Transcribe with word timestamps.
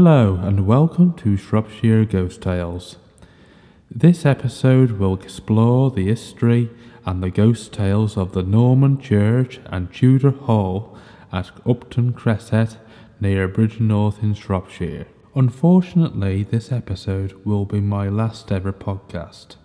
Hello, 0.00 0.38
and 0.44 0.64
welcome 0.64 1.12
to 1.14 1.36
Shropshire 1.36 2.04
Ghost 2.04 2.42
Tales. 2.42 2.98
This 3.90 4.24
episode 4.24 4.92
will 4.92 5.14
explore 5.14 5.90
the 5.90 6.06
history 6.06 6.70
and 7.04 7.20
the 7.20 7.30
ghost 7.30 7.72
tales 7.72 8.16
of 8.16 8.30
the 8.30 8.44
Norman 8.44 9.00
Church 9.00 9.58
and 9.66 9.92
Tudor 9.92 10.30
Hall 10.30 10.96
at 11.32 11.50
Upton 11.66 12.12
Cressett 12.12 12.76
near 13.20 13.48
Bridgnorth 13.48 14.22
in 14.22 14.34
Shropshire. 14.34 15.08
Unfortunately, 15.34 16.44
this 16.44 16.70
episode 16.70 17.32
will 17.44 17.64
be 17.64 17.80
my 17.80 18.08
last 18.08 18.52
ever 18.52 18.72
podcast 18.72 19.56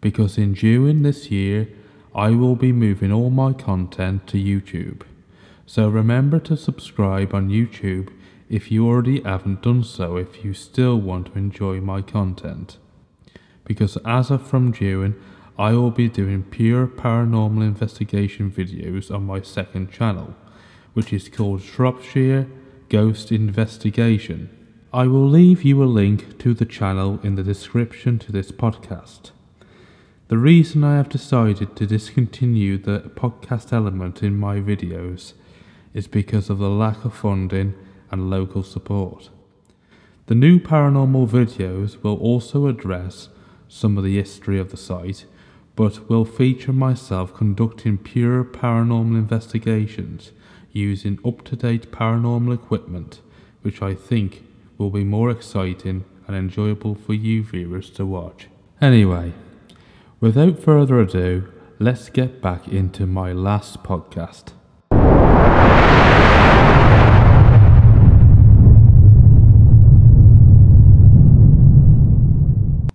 because 0.00 0.38
in 0.38 0.54
June 0.54 1.02
this 1.02 1.30
year 1.30 1.68
I 2.14 2.30
will 2.30 2.56
be 2.56 2.72
moving 2.72 3.12
all 3.12 3.28
my 3.28 3.52
content 3.52 4.26
to 4.28 4.38
YouTube. 4.38 5.02
So 5.66 5.90
remember 5.90 6.38
to 6.38 6.56
subscribe 6.56 7.34
on 7.34 7.50
YouTube 7.50 8.08
if 8.50 8.70
you 8.72 8.86
already 8.86 9.22
haven't 9.22 9.62
done 9.62 9.84
so 9.84 10.16
if 10.16 10.44
you 10.44 10.52
still 10.52 11.00
want 11.00 11.26
to 11.26 11.38
enjoy 11.38 11.80
my 11.80 12.02
content. 12.02 12.78
Because 13.64 13.96
as 14.04 14.30
of 14.30 14.44
from 14.44 14.72
June, 14.72 15.14
I 15.56 15.72
will 15.72 15.92
be 15.92 16.08
doing 16.08 16.42
pure 16.42 16.88
paranormal 16.88 17.62
investigation 17.62 18.50
videos 18.50 19.14
on 19.14 19.24
my 19.24 19.40
second 19.42 19.92
channel, 19.92 20.34
which 20.94 21.12
is 21.12 21.28
called 21.28 21.62
Shropshire 21.62 22.48
Ghost 22.88 23.30
Investigation. 23.30 24.50
I 24.92 25.06
will 25.06 25.28
leave 25.28 25.62
you 25.62 25.80
a 25.82 25.84
link 25.84 26.38
to 26.40 26.52
the 26.52 26.64
channel 26.64 27.20
in 27.22 27.36
the 27.36 27.44
description 27.44 28.18
to 28.18 28.32
this 28.32 28.50
podcast. 28.50 29.30
The 30.26 30.38
reason 30.38 30.82
I 30.82 30.96
have 30.96 31.08
decided 31.08 31.76
to 31.76 31.86
discontinue 31.86 32.78
the 32.78 33.12
podcast 33.14 33.72
element 33.72 34.24
in 34.24 34.36
my 34.36 34.56
videos 34.56 35.34
is 35.94 36.08
because 36.08 36.50
of 36.50 36.58
the 36.58 36.70
lack 36.70 37.04
of 37.04 37.14
funding 37.14 37.74
and 38.10 38.30
local 38.30 38.62
support. 38.62 39.30
The 40.26 40.34
new 40.34 40.60
paranormal 40.60 41.28
videos 41.28 42.02
will 42.02 42.16
also 42.18 42.66
address 42.66 43.28
some 43.68 43.98
of 43.98 44.04
the 44.04 44.16
history 44.16 44.58
of 44.58 44.70
the 44.70 44.76
site, 44.76 45.24
but 45.76 46.08
will 46.08 46.24
feature 46.24 46.72
myself 46.72 47.34
conducting 47.34 47.98
pure 47.98 48.44
paranormal 48.44 49.16
investigations 49.16 50.32
using 50.72 51.18
up 51.24 51.44
to 51.44 51.56
date 51.56 51.90
paranormal 51.90 52.54
equipment, 52.54 53.20
which 53.62 53.82
I 53.82 53.94
think 53.94 54.44
will 54.78 54.90
be 54.90 55.04
more 55.04 55.30
exciting 55.30 56.04
and 56.26 56.36
enjoyable 56.36 56.94
for 56.94 57.14
you 57.14 57.42
viewers 57.42 57.90
to 57.90 58.06
watch. 58.06 58.48
Anyway, 58.80 59.32
without 60.20 60.58
further 60.58 61.00
ado, 61.00 61.52
let's 61.78 62.08
get 62.08 62.40
back 62.40 62.68
into 62.68 63.06
my 63.06 63.32
last 63.32 63.82
podcast. 63.82 64.52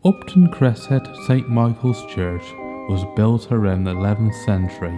Upton 0.05 0.51
Cressett 0.51 1.03
St 1.25 1.49
Michael's 1.49 2.05
Church 2.13 2.43
was 2.87 3.03
built 3.15 3.51
around 3.51 3.85
the 3.85 3.95
11th 3.95 4.35
century 4.45 4.95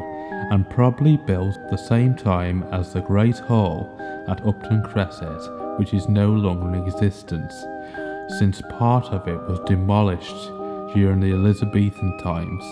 and 0.52 0.70
probably 0.70 1.16
built 1.16 1.56
at 1.56 1.72
the 1.72 1.78
same 1.78 2.14
time 2.14 2.64
as 2.74 2.92
the 2.92 3.00
Great 3.00 3.40
Hall 3.40 3.90
at 4.28 4.46
Upton 4.46 4.84
Cressett, 4.84 5.80
which 5.80 5.94
is 5.94 6.10
no 6.10 6.30
longer 6.32 6.76
in 6.76 6.86
existence, 6.86 7.54
since 8.38 8.62
part 8.78 9.06
of 9.14 9.26
it 9.30 9.40
was 9.48 9.62
demolished 9.62 10.48
during 10.94 11.22
the 11.22 11.32
Elizabethan 11.32 12.18
times 12.22 12.66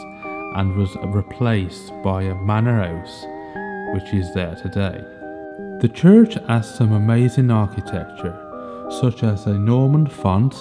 and 0.57 0.75
was 0.75 0.93
replaced 1.05 1.93
by 2.03 2.23
a 2.23 2.35
manor 2.35 2.83
house, 2.83 3.25
which 3.93 4.13
is 4.13 4.33
there 4.33 4.55
today. 4.55 5.01
The 5.79 5.91
church 5.93 6.33
has 6.49 6.67
some 6.67 6.91
amazing 6.91 7.49
architecture, 7.49 8.37
such 8.99 9.23
as 9.23 9.45
a 9.45 9.53
Norman 9.53 10.05
font 10.05 10.53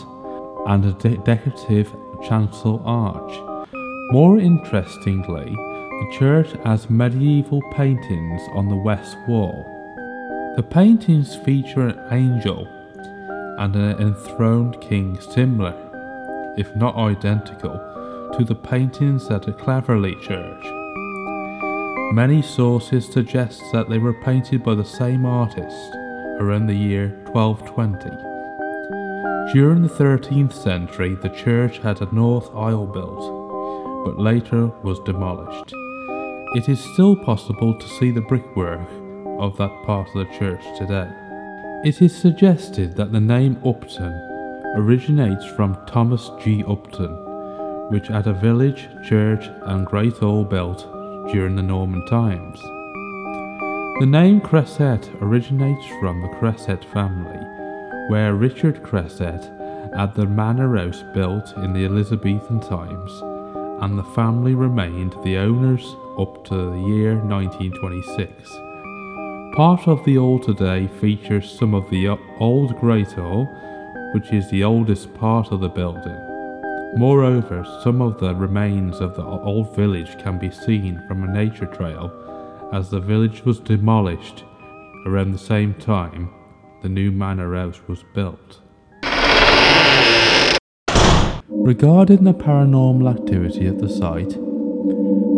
and 0.66 0.84
a 0.84 0.92
de- 0.92 1.16
decorative 1.18 1.94
chancel 2.26 2.82
arch. 2.84 3.32
More 4.12 4.38
interestingly, 4.38 5.54
the 5.54 6.16
church 6.18 6.52
has 6.64 6.90
medieval 6.90 7.62
paintings 7.72 8.42
on 8.52 8.68
the 8.68 8.76
west 8.76 9.16
wall. 9.28 9.64
The 10.56 10.62
paintings 10.62 11.36
feature 11.36 11.88
an 11.88 11.98
angel 12.12 12.66
and 13.58 13.74
an 13.76 14.00
enthroned 14.00 14.80
king 14.80 15.20
similar, 15.20 15.74
if 16.56 16.74
not 16.76 16.96
identical, 16.96 17.78
to 18.36 18.44
the 18.44 18.54
paintings 18.54 19.30
at 19.30 19.42
the 19.42 19.52
Claverley 19.52 20.20
Church. 20.22 20.64
Many 22.12 22.42
sources 22.42 23.12
suggest 23.12 23.60
that 23.72 23.88
they 23.88 23.98
were 23.98 24.20
painted 24.22 24.62
by 24.62 24.74
the 24.74 24.84
same 24.84 25.24
artist 25.24 25.94
around 26.40 26.66
the 26.66 26.74
year 26.74 27.08
1220. 27.32 28.33
During 29.52 29.82
the 29.82 29.88
13th 29.88 30.52
century, 30.52 31.14
the 31.14 31.28
church 31.28 31.78
had 31.78 32.00
a 32.02 32.14
north 32.14 32.54
aisle 32.54 32.86
built, 32.86 34.04
but 34.04 34.18
later 34.18 34.66
was 34.82 34.98
demolished. 35.00 35.72
It 36.56 36.68
is 36.68 36.80
still 36.92 37.16
possible 37.16 37.78
to 37.78 37.88
see 37.88 38.10
the 38.10 38.20
brickwork 38.20 38.88
of 39.38 39.56
that 39.58 39.72
part 39.86 40.08
of 40.08 40.14
the 40.14 40.38
church 40.38 40.62
today. 40.78 41.08
It 41.84 42.02
is 42.02 42.16
suggested 42.16 42.96
that 42.96 43.12
the 43.12 43.20
name 43.20 43.60
Upton 43.64 44.12
originates 44.76 45.44
from 45.56 45.78
Thomas 45.86 46.30
G. 46.42 46.64
Upton, 46.64 47.14
which 47.90 48.08
had 48.08 48.26
a 48.26 48.32
village, 48.32 48.88
church, 49.08 49.46
and 49.62 49.86
great 49.86 50.14
hall 50.14 50.44
built 50.44 50.86
during 51.32 51.56
the 51.56 51.62
Norman 51.62 52.04
times. 52.06 52.60
The 54.00 54.06
name 54.06 54.40
Cressett 54.40 55.08
originates 55.20 55.86
from 56.00 56.20
the 56.20 56.28
Cressett 56.38 56.84
family, 56.86 57.38
where 58.08 58.34
Richard 58.34 58.82
Cressett 58.82 59.42
had 59.96 60.14
the 60.14 60.26
manor 60.26 60.76
house 60.76 61.02
built 61.14 61.56
in 61.56 61.72
the 61.72 61.86
Elizabethan 61.86 62.60
times, 62.60 63.10
and 63.82 63.98
the 63.98 64.04
family 64.14 64.54
remained 64.54 65.14
the 65.24 65.38
owners 65.38 65.96
up 66.18 66.44
to 66.44 66.54
the 66.54 66.80
year 66.86 67.16
1926. 67.16 68.50
Part 69.56 69.88
of 69.88 70.04
the 70.04 70.16
hall 70.16 70.38
today 70.38 70.86
features 71.00 71.50
some 71.58 71.74
of 71.74 71.88
the 71.88 72.08
old 72.40 72.76
Great 72.78 73.12
Hall, 73.12 73.46
which 74.12 74.32
is 74.32 74.50
the 74.50 74.64
oldest 74.64 75.14
part 75.14 75.50
of 75.50 75.60
the 75.60 75.68
building. 75.68 76.18
Moreover, 76.98 77.64
some 77.82 78.02
of 78.02 78.20
the 78.20 78.34
remains 78.34 79.00
of 79.00 79.16
the 79.16 79.24
old 79.24 79.74
village 79.74 80.18
can 80.18 80.38
be 80.38 80.50
seen 80.50 81.02
from 81.08 81.24
a 81.24 81.32
nature 81.32 81.66
trail, 81.66 82.12
as 82.72 82.90
the 82.90 83.00
village 83.00 83.44
was 83.44 83.60
demolished 83.60 84.44
around 85.06 85.32
the 85.32 85.38
same 85.38 85.74
time 85.74 86.30
the 86.84 86.90
new 86.90 87.10
manor 87.10 87.54
house 87.54 87.80
was 87.88 88.04
built. 88.12 88.60
Regarding 91.48 92.24
the 92.24 92.34
paranormal 92.34 93.10
activity 93.10 93.66
at 93.66 93.78
the 93.78 93.88
site, 93.88 94.36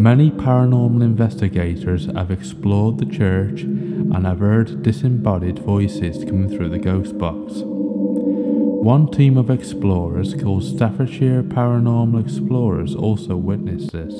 many 0.02 0.32
paranormal 0.32 1.04
investigators 1.04 2.06
have 2.06 2.32
explored 2.32 2.98
the 2.98 3.06
church 3.06 3.62
and 3.62 4.26
have 4.26 4.40
heard 4.40 4.82
disembodied 4.82 5.60
voices 5.60 6.24
coming 6.24 6.48
through 6.48 6.68
the 6.68 6.80
ghost 6.80 7.16
box. 7.16 7.62
One 7.62 9.08
team 9.08 9.36
of 9.36 9.48
explorers 9.48 10.34
called 10.34 10.64
Staffordshire 10.64 11.44
Paranormal 11.44 12.24
Explorers 12.24 12.96
also 12.96 13.36
witnessed 13.36 13.92
this. 13.92 14.14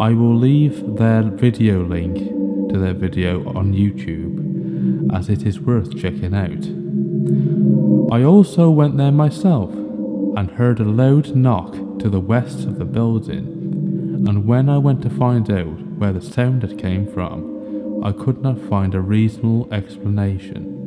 I 0.00 0.14
will 0.14 0.34
leave 0.34 0.96
their 0.96 1.22
video 1.22 1.84
link 1.84 2.16
to 2.72 2.78
their 2.78 2.94
video 2.94 3.46
on 3.54 3.72
YouTube 3.72 4.41
as 5.12 5.28
it 5.28 5.44
is 5.44 5.60
worth 5.60 5.96
checking 5.98 6.34
out. 6.34 6.66
I 8.12 8.22
also 8.24 8.70
went 8.70 8.96
there 8.96 9.12
myself 9.12 9.72
and 9.72 10.50
heard 10.52 10.80
a 10.80 10.84
loud 10.84 11.34
knock 11.36 11.72
to 11.98 12.08
the 12.08 12.20
west 12.20 12.64
of 12.64 12.78
the 12.78 12.84
building, 12.84 14.24
and 14.26 14.46
when 14.46 14.68
I 14.68 14.78
went 14.78 15.02
to 15.02 15.10
find 15.10 15.50
out 15.50 15.80
where 15.98 16.12
the 16.12 16.20
sound 16.20 16.62
had 16.62 16.78
came 16.78 17.06
from, 17.06 18.02
I 18.04 18.12
could 18.12 18.42
not 18.42 18.58
find 18.58 18.94
a 18.94 19.00
reasonable 19.00 19.72
explanation. 19.72 20.78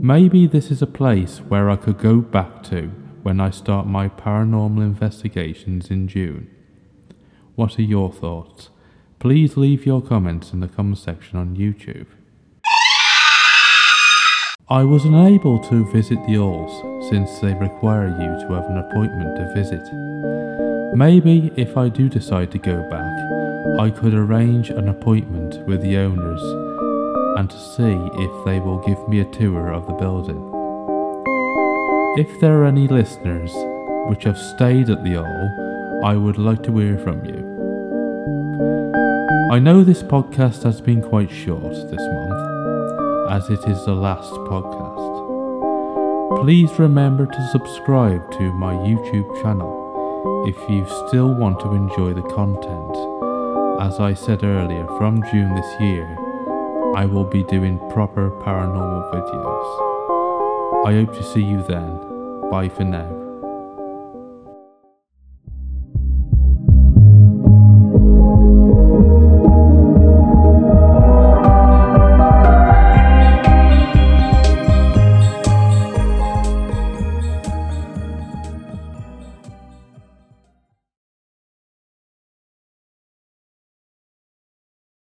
Maybe 0.00 0.46
this 0.46 0.70
is 0.70 0.82
a 0.82 0.86
place 0.86 1.38
where 1.38 1.68
I 1.70 1.76
could 1.76 1.98
go 1.98 2.20
back 2.20 2.62
to 2.64 2.88
when 3.22 3.40
I 3.40 3.50
start 3.50 3.86
my 3.86 4.08
paranormal 4.08 4.82
investigations 4.82 5.90
in 5.90 6.08
June. 6.08 6.48
What 7.54 7.78
are 7.78 7.82
your 7.82 8.12
thoughts? 8.12 8.70
Please 9.18 9.56
leave 9.56 9.86
your 9.86 10.02
comments 10.02 10.52
in 10.52 10.60
the 10.60 10.68
comment 10.68 10.98
section 10.98 11.38
on 11.38 11.56
YouTube. 11.56 12.06
I 14.72 14.84
was 14.84 15.04
unable 15.04 15.58
to 15.68 15.84
visit 15.92 16.18
the 16.26 16.36
halls 16.36 16.72
since 17.10 17.28
they 17.40 17.52
require 17.52 18.08
you 18.08 18.40
to 18.40 18.54
have 18.54 18.64
an 18.70 18.78
appointment 18.78 19.36
to 19.36 19.52
visit. 19.52 19.82
Maybe 20.96 21.52
if 21.56 21.76
I 21.76 21.90
do 21.90 22.08
decide 22.08 22.50
to 22.52 22.58
go 22.58 22.80
back, 22.88 23.12
I 23.78 23.90
could 23.90 24.14
arrange 24.14 24.70
an 24.70 24.88
appointment 24.88 25.58
with 25.66 25.82
the 25.82 25.98
owners 25.98 26.40
and 27.36 27.50
to 27.50 27.58
see 27.76 27.92
if 28.24 28.44
they 28.46 28.60
will 28.60 28.78
give 28.78 29.06
me 29.10 29.20
a 29.20 29.30
tour 29.30 29.70
of 29.74 29.86
the 29.86 29.92
building. 29.92 30.40
If 32.16 32.40
there 32.40 32.62
are 32.62 32.64
any 32.64 32.88
listeners 32.88 33.52
which 34.08 34.24
have 34.24 34.38
stayed 34.38 34.88
at 34.88 35.04
the 35.04 35.22
hall, 35.22 36.02
I 36.02 36.16
would 36.16 36.38
like 36.38 36.62
to 36.62 36.78
hear 36.78 36.96
from 36.96 37.22
you. 37.26 37.44
I 39.52 39.58
know 39.58 39.84
this 39.84 40.02
podcast 40.02 40.62
has 40.62 40.80
been 40.80 41.02
quite 41.02 41.30
short 41.30 41.74
this 41.74 42.00
month 42.00 42.31
as 43.28 43.48
it 43.50 43.64
is 43.68 43.84
the 43.84 43.94
last 43.94 44.32
podcast. 44.50 46.42
Please 46.42 46.78
remember 46.78 47.26
to 47.26 47.48
subscribe 47.50 48.30
to 48.32 48.52
my 48.54 48.74
YouTube 48.74 49.42
channel 49.42 50.44
if 50.46 50.56
you 50.68 50.86
still 51.06 51.32
want 51.34 51.60
to 51.60 51.72
enjoy 51.72 52.12
the 52.14 52.28
content. 52.34 52.96
As 53.80 54.00
I 54.00 54.14
said 54.14 54.44
earlier, 54.44 54.86
from 54.98 55.22
June 55.30 55.54
this 55.54 55.80
year, 55.80 56.06
I 56.94 57.06
will 57.06 57.24
be 57.24 57.42
doing 57.44 57.78
proper 57.90 58.30
paranormal 58.42 59.12
videos. 59.12 60.86
I 60.86 60.92
hope 60.94 61.14
to 61.14 61.22
see 61.22 61.42
you 61.42 61.62
then. 61.62 62.50
Bye 62.50 62.68
for 62.68 62.84
now. 62.84 63.21